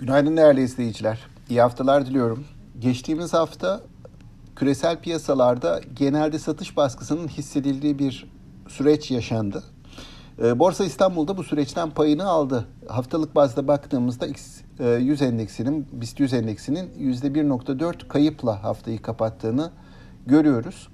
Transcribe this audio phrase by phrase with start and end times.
[0.00, 1.26] Günaydın değerli izleyiciler.
[1.50, 2.44] İyi haftalar diliyorum.
[2.78, 3.80] Geçtiğimiz hafta
[4.56, 8.30] küresel piyasalarda genelde satış baskısının hissedildiği bir
[8.68, 9.62] süreç yaşandı.
[10.42, 12.66] Ee, Borsa İstanbul'da bu süreçten payını aldı.
[12.88, 19.70] Haftalık bazda baktığımızda X100 e, endeksinin, BIST 100 endeksinin %1.4 kayıpla haftayı kapattığını
[20.26, 20.88] görüyoruz.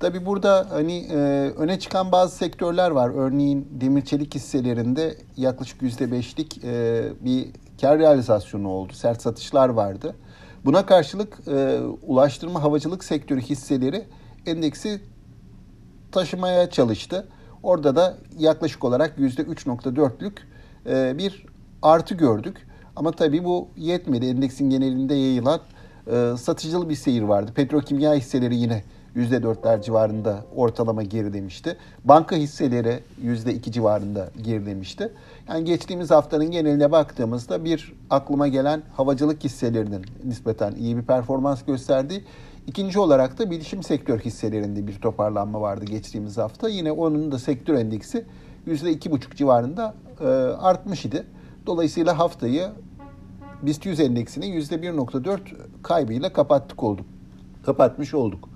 [0.00, 1.16] Tabi burada hani e,
[1.58, 3.10] öne çıkan bazı sektörler var.
[3.14, 7.48] Örneğin demir çelik hisselerinde yaklaşık %5'lik e, bir
[7.82, 8.92] kar realizasyonu oldu.
[8.92, 10.16] Sert satışlar vardı.
[10.64, 14.04] Buna karşılık e, ulaştırma havacılık sektörü hisseleri
[14.46, 15.00] endeksi
[16.12, 17.28] taşımaya çalıştı.
[17.62, 20.32] Orada da yaklaşık olarak %3.4'lük
[20.86, 21.46] e, bir
[21.82, 22.66] artı gördük.
[22.96, 24.26] Ama tabii bu yetmedi.
[24.26, 25.60] Endeksin genelinde yayılan
[26.06, 27.52] e, satıcılı bir seyir vardı.
[27.54, 28.84] Petrokimya hisseleri yine
[29.16, 31.76] %4'ler civarında ortalama gerilemişti.
[32.04, 35.12] Banka hisseleri %2 civarında gerilemişti.
[35.48, 42.24] Yani geçtiğimiz haftanın geneline baktığımızda bir aklıma gelen havacılık hisselerinin nispeten iyi bir performans gösterdiği
[42.66, 46.68] İkinci olarak da bilişim sektör hisselerinde bir toparlanma vardı geçtiğimiz hafta.
[46.68, 48.24] Yine onun da sektör endeksi
[48.66, 50.24] %2,5 civarında e,
[50.60, 51.26] artmış idi.
[51.66, 52.68] Dolayısıyla haftayı
[53.62, 55.38] BIST 100 endeksini %1,4
[55.82, 57.06] kaybıyla kapattık olduk.
[57.66, 58.48] Kapatmış olduk.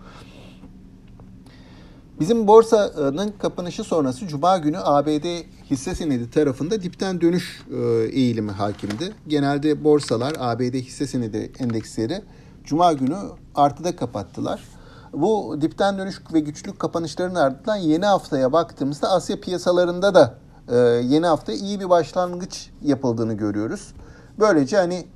[2.21, 9.13] Bizim borsanın kapanışı sonrası Cuma günü ABD hisse senedi tarafında dipten dönüş e, eğilimi hakimdi.
[9.29, 12.23] Genelde borsalar ABD hisse senedi endeksleri
[12.65, 13.17] Cuma günü
[13.55, 14.65] artıda kapattılar.
[15.13, 21.27] Bu dipten dönüş ve güçlük kapanışların ardından yeni haftaya baktığımızda Asya piyasalarında da e, yeni
[21.27, 23.95] hafta iyi bir başlangıç yapıldığını görüyoruz.
[24.39, 25.07] Böylece hani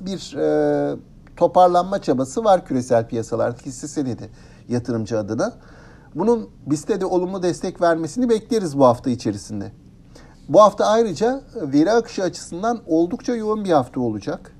[0.00, 0.96] bir e,
[1.36, 4.30] toparlanma çabası var küresel piyasalarda hisse senedi
[4.68, 5.52] yatırımcı adına.
[6.14, 9.72] Bunun BIST'e de olumlu destek vermesini bekleriz bu hafta içerisinde.
[10.48, 14.52] Bu hafta ayrıca veri akışı açısından oldukça yoğun bir hafta olacak.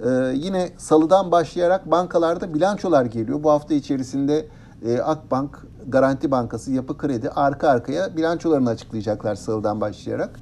[0.00, 3.42] Ee, yine salıdan başlayarak bankalarda bilançolar geliyor.
[3.42, 4.46] Bu hafta içerisinde
[4.86, 10.40] e, Akbank, Garanti Bankası, Yapı Kredi arka arkaya bilançolarını açıklayacaklar salıdan başlayarak.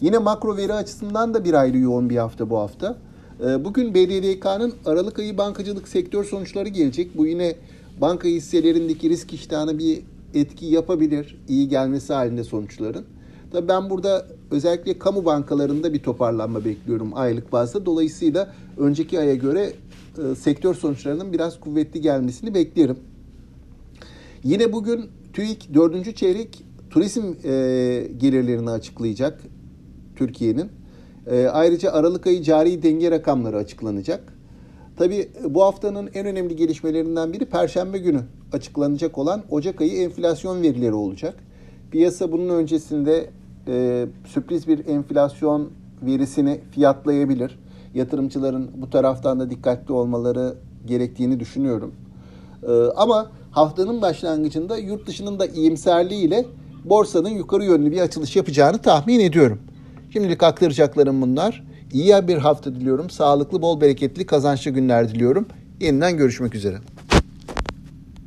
[0.00, 2.96] Yine makro veri açısından da bir ayrı yoğun bir hafta bu hafta.
[3.44, 7.16] Ee, bugün BDDK'nın Aralık ayı bankacılık sektör sonuçları gelecek.
[7.18, 7.56] Bu yine
[8.00, 10.02] banka hisselerindeki risk iştahına bir
[10.34, 13.04] etki yapabilir iyi gelmesi halinde sonuçların.
[13.52, 17.86] Tabii ben burada özellikle kamu bankalarında bir toparlanma bekliyorum aylık bazda.
[17.86, 19.72] Dolayısıyla önceki aya göre
[20.18, 22.96] e, sektör sonuçlarının biraz kuvvetli gelmesini beklerim.
[24.44, 26.16] Yine bugün TÜİK 4.
[26.16, 27.52] çeyrek turizm e,
[28.18, 29.40] gelirlerini açıklayacak
[30.16, 30.68] Türkiye'nin.
[31.26, 34.35] E, ayrıca Aralık ayı cari denge rakamları açıklanacak.
[34.96, 38.20] Tabii bu haftanın en önemli gelişmelerinden biri Perşembe günü
[38.52, 41.34] açıklanacak olan Ocak ayı enflasyon verileri olacak.
[41.90, 43.30] Piyasa bunun öncesinde
[43.68, 45.70] e, sürpriz bir enflasyon
[46.02, 47.58] verisini fiyatlayabilir.
[47.94, 50.54] Yatırımcıların bu taraftan da dikkatli olmaları
[50.86, 51.94] gerektiğini düşünüyorum.
[52.62, 56.44] E, ama haftanın başlangıcında yurt dışının da iyimserliğiyle
[56.84, 59.58] borsanın yukarı yönlü bir açılış yapacağını tahmin ediyorum.
[60.12, 61.64] Şimdilik aktaracaklarım bunlar.
[61.92, 63.10] İyi bir hafta diliyorum.
[63.10, 65.46] Sağlıklı, bol bereketli, kazançlı günler diliyorum.
[65.80, 66.76] Yeniden görüşmek üzere.